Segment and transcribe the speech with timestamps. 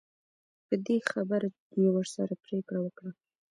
[0.67, 1.47] په دې خبره
[1.79, 3.11] یې ورسره پرېکړه وکړه.